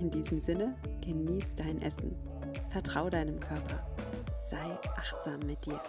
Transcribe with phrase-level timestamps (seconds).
[0.00, 2.14] In diesem Sinne, genieß dein Essen,
[2.68, 3.86] vertrau deinem Körper,
[4.50, 5.80] sei achtsam mit dir.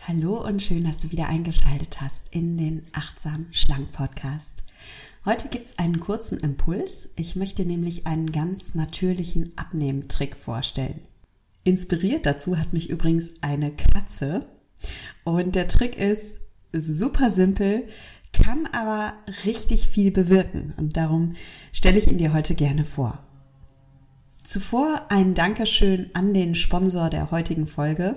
[0.00, 4.64] Hallo und schön, dass du wieder eingeschaltet hast in den Achtsam Schlank Podcast.
[5.26, 7.10] Heute gibt es einen kurzen Impuls.
[7.16, 11.00] Ich möchte nämlich einen ganz natürlichen Abnehmtrick vorstellen.
[11.64, 14.46] Inspiriert dazu hat mich übrigens eine Katze.
[15.24, 16.36] Und der Trick ist
[16.72, 17.88] super simpel
[18.42, 19.14] kann aber
[19.44, 21.34] richtig viel bewirken und darum
[21.72, 23.18] stelle ich ihn dir heute gerne vor.
[24.44, 28.16] Zuvor ein Dankeschön an den Sponsor der heutigen Folge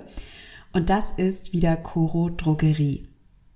[0.72, 3.08] und das ist wieder Coro Drogerie.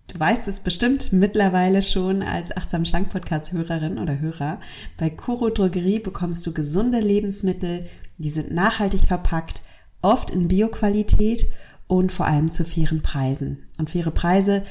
[0.09, 4.61] Du weißt es bestimmt mittlerweile schon als Achtsam Schlank Podcast Hörerin oder Hörer.
[4.97, 7.85] Bei Coro Drogerie bekommst du gesunde Lebensmittel,
[8.19, 9.63] die sind nachhaltig verpackt,
[10.03, 11.49] oft in Bioqualität
[11.87, 13.67] und vor allem zu fairen Preisen.
[13.79, 14.63] Und faire Preise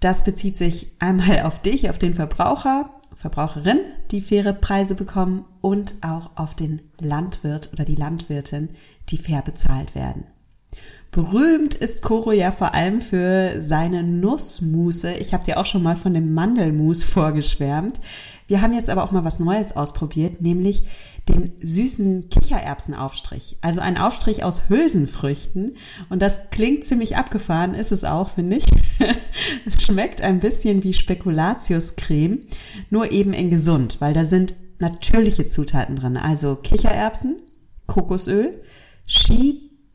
[0.00, 3.80] das bezieht sich einmal auf dich, auf den Verbraucher, Verbraucherin,
[4.12, 8.70] die faire Preise bekommen und auch auf den Landwirt oder die Landwirtin,
[9.08, 10.24] die fair bezahlt werden.
[11.10, 15.14] Berühmt ist Koro ja vor allem für seine Nussmusse.
[15.14, 18.00] Ich habe dir auch schon mal von dem Mandelmus vorgeschwärmt.
[18.46, 20.84] Wir haben jetzt aber auch mal was Neues ausprobiert, nämlich
[21.28, 23.58] den süßen Kichererbsenaufstrich.
[23.60, 25.76] Also ein Aufstrich aus Hülsenfrüchten.
[26.08, 28.64] Und das klingt ziemlich abgefahren, ist es auch, finde ich.
[29.66, 32.40] es schmeckt ein bisschen wie Spekulatiuscreme,
[32.90, 36.16] nur eben in gesund, weil da sind natürliche Zutaten drin.
[36.16, 37.36] Also Kichererbsen,
[37.86, 38.62] Kokosöl,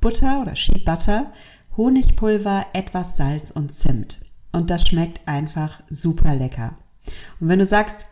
[0.04, 1.32] Skibutter oder Skibutter,
[1.78, 4.20] Honigpulver, etwas Salz und Zimt.
[4.52, 6.76] Und das schmeckt einfach super lecker.
[7.40, 8.06] Und wenn du sagst,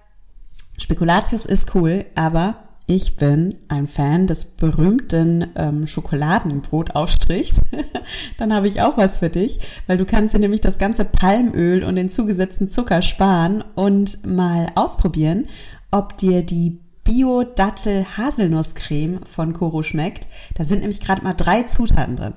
[0.77, 2.55] Spekulatius ist cool, aber
[2.87, 7.59] ich bin ein Fan des berühmten ähm, Schokoladenbrotaufstrichs.
[8.37, 11.83] Dann habe ich auch was für dich, weil du kannst dir nämlich das ganze Palmöl
[11.83, 15.47] und den zugesetzten Zucker sparen und mal ausprobieren,
[15.91, 16.79] ob dir die
[17.11, 20.29] Bio-Dattel-Haselnusscreme von Koro schmeckt.
[20.55, 22.35] Da sind nämlich gerade mal drei Zutaten drin.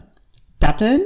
[0.58, 1.00] Datteln,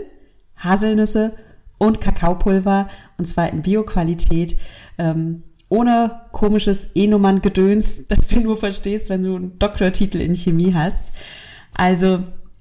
[0.57, 1.35] Haselnüsse
[1.77, 4.57] und Kakaopulver und zwar in Bio-Qualität.
[4.97, 11.13] Ähm, ohne komisches E-Nummern-Gedöns, das du nur verstehst, wenn du einen Doktortitel in Chemie hast.
[11.77, 12.21] Also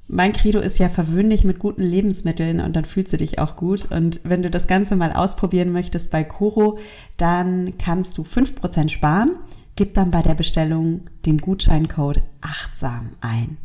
[0.09, 3.89] mein Credo ist ja verwöhnlich mit guten Lebensmitteln und dann fühlst du dich auch gut.
[3.91, 6.79] Und wenn du das Ganze mal ausprobieren möchtest bei Coro,
[7.15, 9.37] dann kannst du fünf Prozent sparen.
[9.77, 13.59] Gib dann bei der Bestellung den Gutscheincode achtsam ein.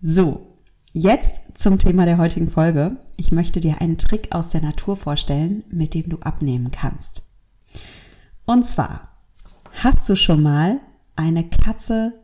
[0.00, 0.56] So,
[0.94, 2.96] jetzt zum Thema der heutigen Folge.
[3.18, 7.22] Ich möchte dir einen Trick aus der Natur vorstellen, mit dem du abnehmen kannst.
[8.46, 9.10] Und zwar,
[9.82, 10.80] hast du schon mal
[11.16, 12.14] eine Katze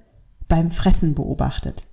[0.48, 1.86] beim Fressen beobachtet?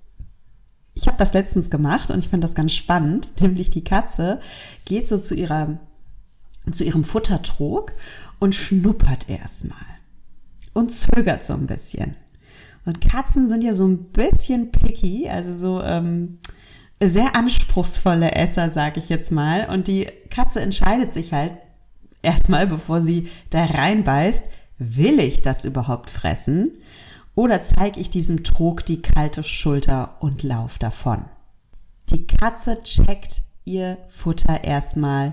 [0.94, 4.40] Ich habe das letztens gemacht und ich finde das ganz spannend, nämlich die Katze
[4.86, 5.78] geht so zu ihrer
[6.72, 7.92] zu ihrem Futtertrog
[8.38, 9.93] und schnuppert erstmal
[10.74, 12.16] und zögert so ein bisschen.
[12.84, 16.38] Und Katzen sind ja so ein bisschen picky, also so ähm,
[17.02, 19.68] sehr anspruchsvolle Esser, sage ich jetzt mal.
[19.70, 21.54] Und die Katze entscheidet sich halt
[22.20, 24.44] erstmal, bevor sie da reinbeißt,
[24.78, 26.72] will ich das überhaupt fressen?
[27.34, 31.24] Oder zeige ich diesem Trog die kalte Schulter und lauf davon?
[32.10, 35.32] Die Katze checkt ihr Futter erstmal,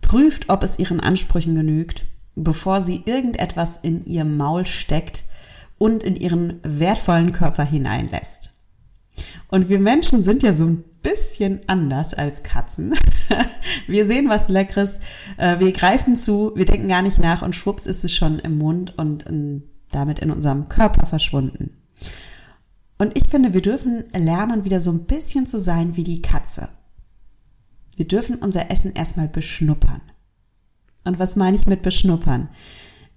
[0.00, 2.04] prüft, ob es ihren Ansprüchen genügt,
[2.44, 5.24] bevor sie irgendetwas in ihr Maul steckt
[5.78, 8.52] und in ihren wertvollen Körper hineinlässt.
[9.48, 12.94] Und wir Menschen sind ja so ein bisschen anders als Katzen.
[13.86, 15.00] wir sehen was Leckeres,
[15.36, 18.58] äh, wir greifen zu, wir denken gar nicht nach und schwupps ist es schon im
[18.58, 19.24] Mund und
[19.90, 21.76] damit in unserem Körper verschwunden.
[22.98, 26.68] Und ich finde, wir dürfen lernen, wieder so ein bisschen zu sein wie die Katze.
[27.96, 30.02] Wir dürfen unser Essen erstmal beschnuppern.
[31.08, 32.50] Und was meine ich mit beschnuppern?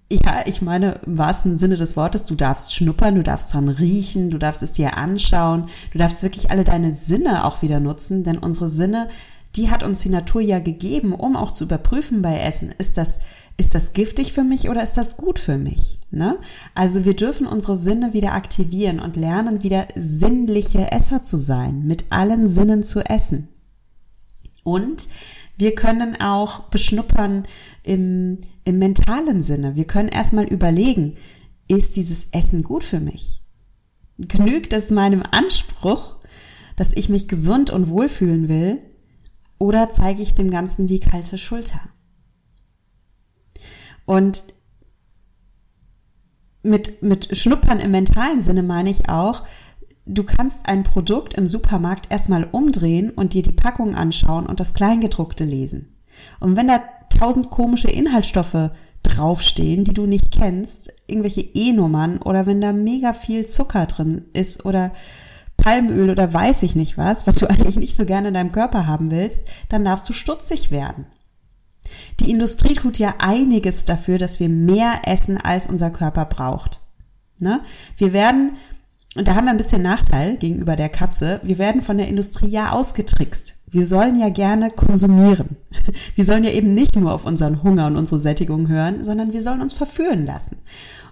[0.09, 4.29] Ja, ich meine im wahrsten Sinne des Wortes, du darfst schnuppern, du darfst dran riechen,
[4.29, 8.37] du darfst es dir anschauen, du darfst wirklich alle deine Sinne auch wieder nutzen, denn
[8.37, 9.09] unsere Sinne,
[9.57, 13.19] die hat uns die Natur ja gegeben, um auch zu überprüfen bei Essen, ist das,
[13.57, 15.99] ist das giftig für mich oder ist das gut für mich?
[16.11, 16.37] Ne?
[16.73, 22.05] Also wir dürfen unsere Sinne wieder aktivieren und lernen wieder sinnliche Esser zu sein, mit
[22.09, 23.49] allen Sinnen zu essen.
[24.63, 25.09] Und
[25.57, 27.45] wir können auch beschnuppern
[27.83, 29.75] im, im mentalen Sinne.
[29.75, 31.15] Wir können erstmal überlegen,
[31.67, 33.41] ist dieses Essen gut für mich?
[34.17, 36.17] Genügt es meinem Anspruch,
[36.75, 38.79] dass ich mich gesund und wohlfühlen will?
[39.57, 41.81] Oder zeige ich dem Ganzen die kalte Schulter?
[44.05, 44.43] Und
[46.63, 49.43] mit, mit Schnuppern im mentalen Sinne meine ich auch,
[50.05, 54.73] du kannst ein Produkt im Supermarkt erstmal umdrehen und dir die Packung anschauen und das
[54.73, 55.95] Kleingedruckte lesen.
[56.39, 58.71] Und wenn da tausend komische Inhaltsstoffe
[59.03, 64.65] draufstehen, die du nicht kennst, irgendwelche E-Nummern oder wenn da mega viel Zucker drin ist
[64.65, 64.91] oder
[65.57, 68.87] Palmöl oder weiß ich nicht was, was du eigentlich nicht so gerne in deinem Körper
[68.87, 71.05] haben willst, dann darfst du stutzig werden.
[72.19, 76.79] Die Industrie tut ja einiges dafür, dass wir mehr essen, als unser Körper braucht.
[77.39, 77.61] Ne?
[77.97, 78.53] Wir werden,
[79.17, 82.47] und da haben wir ein bisschen Nachteil gegenüber der Katze, wir werden von der Industrie
[82.47, 83.57] ja ausgetrickst.
[83.69, 85.57] Wir sollen ja gerne konsumieren.
[86.15, 89.41] Wir sollen ja eben nicht nur auf unseren Hunger und unsere Sättigung hören, sondern wir
[89.41, 90.57] sollen uns verführen lassen.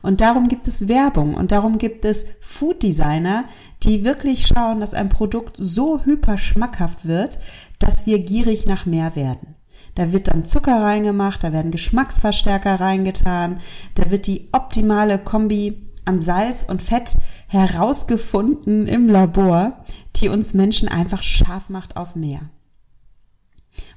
[0.01, 3.45] Und darum gibt es Werbung und darum gibt es Food Designer,
[3.83, 7.39] die wirklich schauen, dass ein Produkt so hyper schmackhaft wird,
[7.79, 9.55] dass wir gierig nach mehr werden.
[9.95, 13.59] Da wird dann Zucker reingemacht, da werden Geschmacksverstärker reingetan,
[13.95, 17.15] da wird die optimale Kombi an Salz und Fett
[17.47, 19.85] herausgefunden im Labor,
[20.15, 22.41] die uns Menschen einfach scharf macht auf mehr.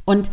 [0.04, 0.30] Und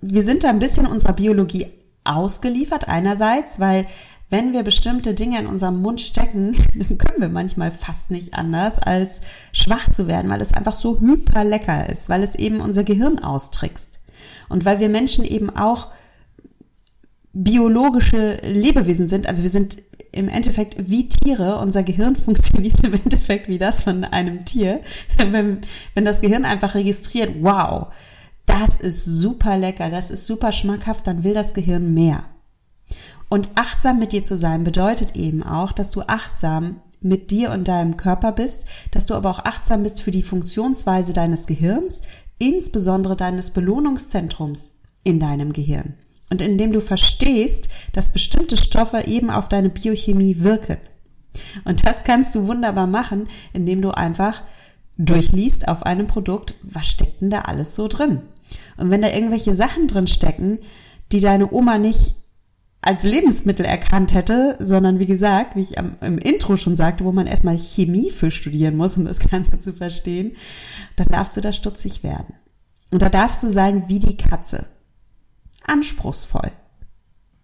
[0.00, 1.66] wir sind da ein bisschen unserer Biologie
[2.04, 3.86] ausgeliefert einerseits, weil
[4.30, 8.78] wenn wir bestimmte Dinge in unserem Mund stecken, dann können wir manchmal fast nicht anders,
[8.78, 9.20] als
[9.52, 13.18] schwach zu werden, weil es einfach so hyper lecker ist, weil es eben unser Gehirn
[13.18, 14.00] austrickst.
[14.48, 15.88] Und weil wir Menschen eben auch
[17.32, 19.76] biologische Lebewesen sind, also wir sind
[20.12, 24.80] im Endeffekt wie Tiere, unser Gehirn funktioniert im Endeffekt wie das von einem Tier.
[25.16, 25.60] Wenn,
[25.94, 27.88] wenn das Gehirn einfach registriert, wow,
[28.46, 32.24] das ist super lecker, das ist super schmackhaft, dann will das Gehirn mehr.
[33.28, 37.68] Und achtsam mit dir zu sein bedeutet eben auch, dass du achtsam mit dir und
[37.68, 42.02] deinem Körper bist, dass du aber auch achtsam bist für die Funktionsweise deines Gehirns,
[42.38, 44.72] insbesondere deines Belohnungszentrums
[45.02, 45.94] in deinem Gehirn.
[46.30, 50.78] Und indem du verstehst, dass bestimmte Stoffe eben auf deine Biochemie wirken.
[51.64, 54.42] Und das kannst du wunderbar machen, indem du einfach
[54.98, 58.22] durchliest auf einem Produkt, was steckt denn da alles so drin?
[58.76, 60.58] Und wenn da irgendwelche Sachen drin stecken,
[61.12, 62.14] die deine Oma nicht
[62.80, 67.10] als Lebensmittel erkannt hätte, sondern wie gesagt, wie ich am, im Intro schon sagte, wo
[67.10, 70.36] man erstmal Chemie für studieren muss, um das Ganze zu verstehen,
[70.94, 72.34] dann darfst du da stutzig werden.
[72.92, 74.66] Und da darfst du sein wie die Katze.
[75.66, 76.52] Anspruchsvoll.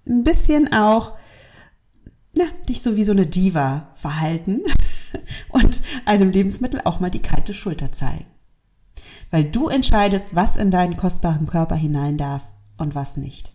[0.07, 1.13] Ein bisschen auch,
[2.35, 4.63] na, dich so wie so eine Diva verhalten
[5.51, 8.27] und einem Lebensmittel auch mal die kalte Schulter zeigen.
[9.31, 12.45] Weil du entscheidest, was in deinen kostbaren Körper hinein darf
[12.77, 13.55] und was nicht.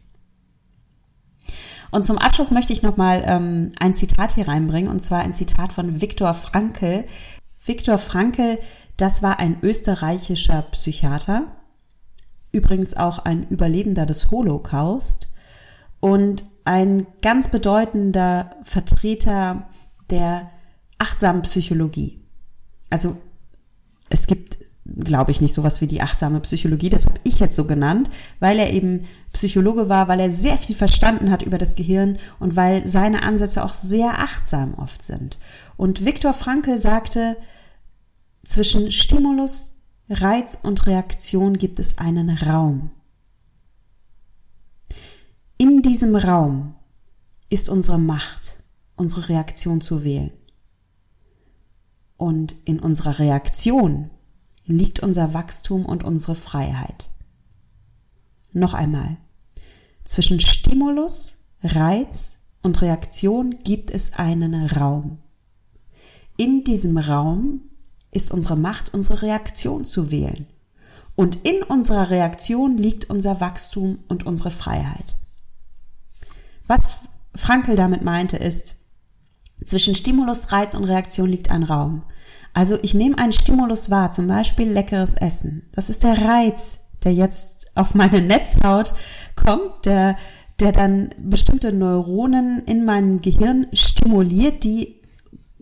[1.92, 5.72] Und zum Abschluss möchte ich nochmal ähm, ein Zitat hier reinbringen, und zwar ein Zitat
[5.74, 7.06] von Viktor Frankl.
[7.64, 8.60] Viktor Frankl,
[8.98, 11.57] das war ein österreichischer Psychiater,
[12.52, 15.30] übrigens auch ein Überlebender des Holocaust
[16.00, 19.68] und ein ganz bedeutender Vertreter
[20.10, 20.50] der
[21.00, 22.22] achtsamen Psychologie.
[22.90, 23.18] Also
[24.10, 24.58] es gibt
[24.96, 26.90] glaube ich, nicht sowas wie die achtsame Psychologie.
[26.90, 28.10] Das habe ich jetzt so genannt,
[28.40, 29.00] weil er eben
[29.34, 33.64] Psychologe war, weil er sehr viel verstanden hat über das Gehirn und weil seine Ansätze
[33.64, 35.38] auch sehr achtsam oft sind.
[35.76, 37.38] Und Viktor Frankl sagte,
[38.44, 39.77] zwischen Stimulus,
[40.10, 42.92] Reiz und Reaktion gibt es einen Raum.
[45.58, 46.76] In diesem Raum
[47.50, 48.64] ist unsere Macht,
[48.96, 50.32] unsere Reaktion zu wählen.
[52.16, 54.10] Und in unserer Reaktion
[54.66, 57.10] liegt unser Wachstum und unsere Freiheit.
[58.54, 59.18] Noch einmal.
[60.06, 65.20] Zwischen Stimulus, Reiz und Reaktion gibt es einen Raum.
[66.38, 67.64] In diesem Raum
[68.18, 70.48] ist unsere Macht, unsere Reaktion zu wählen.
[71.16, 75.18] Und in unserer Reaktion liegt unser Wachstum und unsere Freiheit.
[76.68, 76.98] Was
[77.34, 78.76] Frankel damit meinte ist,
[79.66, 82.04] zwischen Stimulus, Reiz und Reaktion liegt ein Raum.
[82.54, 85.68] Also ich nehme einen Stimulus wahr, zum Beispiel leckeres Essen.
[85.72, 88.94] Das ist der Reiz, der jetzt auf meine Netzhaut
[89.36, 90.18] kommt, der,
[90.60, 94.97] der dann bestimmte Neuronen in meinem Gehirn stimuliert, die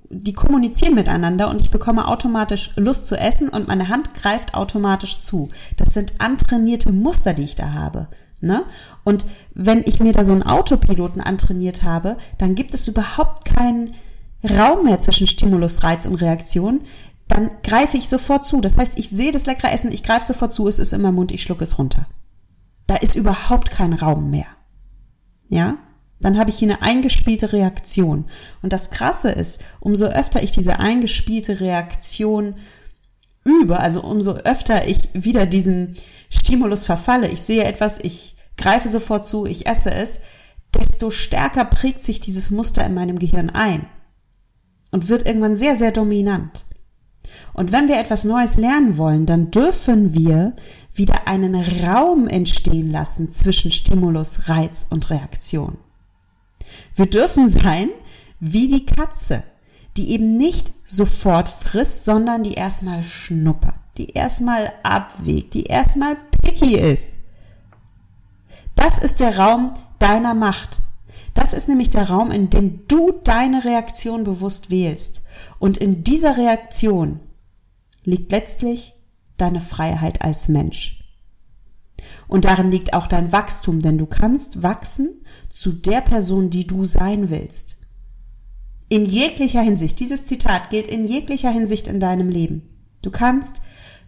[0.10, 5.20] die kommunizieren miteinander und ich bekomme automatisch Lust zu essen und meine Hand greift automatisch
[5.20, 5.50] zu.
[5.78, 8.08] Das sind antrainierte Muster, die ich da habe.
[8.42, 8.64] Ne?
[9.04, 13.94] Und wenn ich mir da so einen Autopiloten antrainiert habe, dann gibt es überhaupt keinen
[14.44, 16.82] Raum mehr zwischen Stimulus, Reiz und Reaktion,
[17.28, 18.62] dann greife ich sofort zu.
[18.62, 21.16] Das heißt, ich sehe das leckere Essen, ich greife sofort zu, es ist in meinem
[21.16, 22.08] Mund, ich schlucke es runter.
[22.88, 24.46] Da ist überhaupt kein Raum mehr.
[25.50, 25.78] Ja?
[26.26, 28.26] Dann habe ich hier eine eingespielte Reaktion.
[28.64, 32.56] Und das Krasse ist, umso öfter ich diese eingespielte Reaktion
[33.44, 35.96] übe, also umso öfter ich wieder diesen
[36.32, 40.18] Stimulus verfalle, ich sehe etwas, ich greife sofort zu, ich esse es,
[40.74, 43.86] desto stärker prägt sich dieses Muster in meinem Gehirn ein
[44.90, 46.66] und wird irgendwann sehr, sehr dominant.
[47.54, 50.56] Und wenn wir etwas Neues lernen wollen, dann dürfen wir
[50.92, 55.78] wieder einen Raum entstehen lassen zwischen Stimulus, Reiz und Reaktion.
[56.96, 57.90] Wir dürfen sein
[58.40, 59.44] wie die Katze,
[59.98, 66.78] die eben nicht sofort frisst, sondern die erstmal schnuppert, die erstmal abwägt, die erstmal picky
[66.78, 67.14] ist.
[68.76, 70.82] Das ist der Raum deiner Macht.
[71.34, 75.22] Das ist nämlich der Raum, in dem du deine Reaktion bewusst wählst.
[75.60, 77.20] Und in dieser Reaktion
[78.04, 78.94] liegt letztlich
[79.38, 81.05] deine Freiheit als Mensch.
[82.28, 86.86] Und darin liegt auch dein Wachstum, denn du kannst wachsen zu der Person, die du
[86.86, 87.78] sein willst.
[88.90, 92.64] In jeglicher Hinsicht, dieses Zitat gilt in jeglicher Hinsicht in deinem Leben.
[93.02, 93.62] Du kannst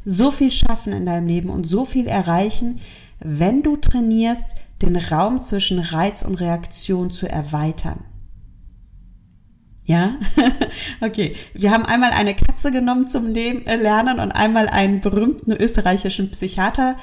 [0.04, 2.80] so viel schaffen in deinem Leben und so viel erreichen,
[3.20, 8.04] wenn du trainierst, den Raum zwischen Reiz und Reaktion zu erweitern.
[9.86, 10.18] Ja,
[11.02, 11.36] okay.
[11.54, 16.98] Wir haben einmal eine Katze genommen zum äh, Lernen und einmal einen berühmten österreichischen Psychiater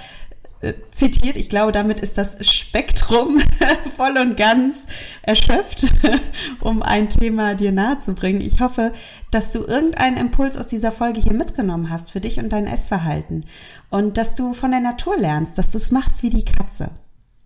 [0.90, 1.37] zitiert.
[1.37, 3.38] Ich glaube, damit ist das Spektrum
[3.97, 4.87] voll und ganz
[5.23, 5.92] erschöpft,
[6.61, 8.40] um ein Thema dir nahezubringen.
[8.40, 8.92] Ich hoffe,
[9.30, 13.44] dass du irgendeinen Impuls aus dieser Folge hier mitgenommen hast für dich und dein Essverhalten
[13.90, 16.90] und dass du von der Natur lernst, dass du es machst wie die Katze.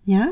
[0.04, 0.28] Ja?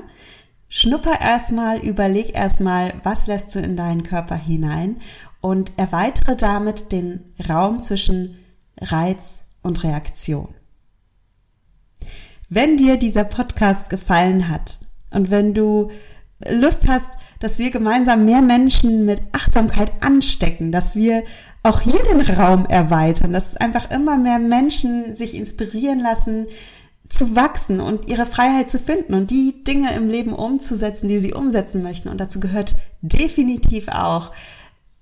[0.69, 5.01] Schnupper erstmal, überleg erstmal, was lässt du in deinen Körper hinein
[5.41, 8.37] und erweitere damit den Raum zwischen
[8.81, 10.49] Reiz und Reaktion.
[12.49, 14.79] Wenn dir dieser Podcast gefallen hat
[15.11, 15.91] und wenn du
[16.49, 17.11] Lust hast,
[17.41, 21.25] dass wir gemeinsam mehr Menschen mit Achtsamkeit anstecken, dass wir
[21.63, 26.47] auch hier den Raum erweitern, dass einfach immer mehr Menschen sich inspirieren lassen,
[27.09, 31.33] zu wachsen und ihre Freiheit zu finden und die Dinge im Leben umzusetzen, die sie
[31.33, 32.09] umsetzen möchten.
[32.09, 34.33] Und dazu gehört definitiv auch,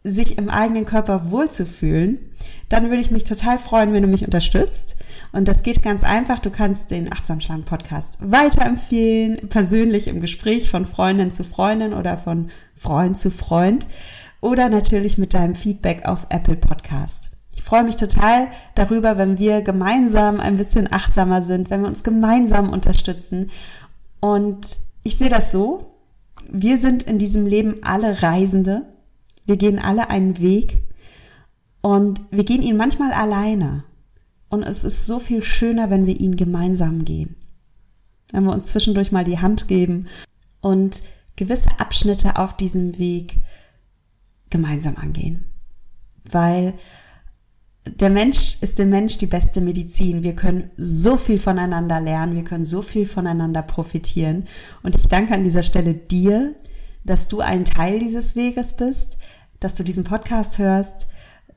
[0.04, 2.20] sich im eigenen Körper wohlzufühlen,
[2.68, 4.96] dann würde ich mich total freuen, wenn du mich unterstützt.
[5.32, 6.38] Und das geht ganz einfach.
[6.38, 12.50] Du kannst den Achtsamschlangen Podcast weiterempfehlen, persönlich im Gespräch von Freundin zu Freundin oder von
[12.75, 13.87] Freund zu Freund
[14.40, 17.34] oder natürlich mit deinem Feedback auf Apple Podcast
[17.64, 22.70] freue mich total darüber, wenn wir gemeinsam ein bisschen achtsamer sind, wenn wir uns gemeinsam
[22.70, 23.50] unterstützen.
[24.20, 25.94] Und ich sehe das so,
[26.50, 28.82] wir sind in diesem Leben alle Reisende.
[29.44, 30.78] Wir gehen alle einen Weg
[31.80, 33.84] und wir gehen ihn manchmal alleine.
[34.48, 37.36] Und es ist so viel schöner, wenn wir ihn gemeinsam gehen.
[38.32, 40.06] Wenn wir uns zwischendurch mal die Hand geben
[40.60, 41.02] und
[41.36, 43.36] gewisse Abschnitte auf diesem Weg
[44.50, 45.46] gemeinsam angehen.
[46.24, 46.74] Weil
[47.86, 50.22] der Mensch ist dem Mensch die beste Medizin.
[50.22, 54.46] Wir können so viel voneinander lernen, wir können so viel voneinander profitieren.
[54.82, 56.54] Und ich danke an dieser Stelle dir,
[57.04, 59.18] dass du ein Teil dieses Weges bist,
[59.64, 61.09] dass du diesen Podcast hörst,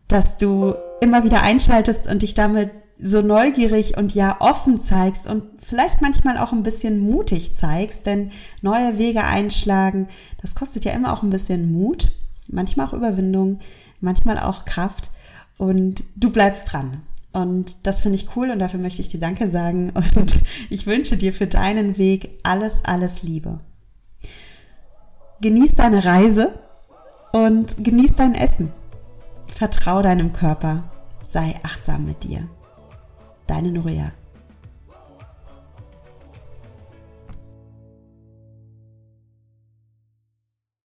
[0.07, 5.43] dass du immer wieder einschaltest und dich damit so neugierig und ja offen zeigst und
[5.63, 10.07] vielleicht manchmal auch ein bisschen mutig zeigst, denn neue Wege einschlagen,
[10.41, 12.07] das kostet ja immer auch ein bisschen Mut,
[12.47, 13.59] manchmal auch Überwindung,
[13.99, 15.11] manchmal auch Kraft.
[15.57, 17.01] Und du bleibst dran.
[17.33, 19.91] Und das finde ich cool und dafür möchte ich dir Danke sagen.
[20.15, 23.59] Und ich wünsche dir für deinen Weg alles, alles Liebe.
[25.41, 26.53] Genieß deine Reise
[27.31, 28.71] und genieß dein Essen.
[29.53, 30.83] Vertrau deinem Körper.
[31.27, 32.47] Sei achtsam mit dir.
[33.47, 34.11] Deine Nuria.